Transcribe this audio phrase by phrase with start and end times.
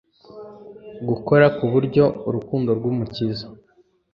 [1.07, 3.47] gukora ku buryo urukundo rw'Umukiza,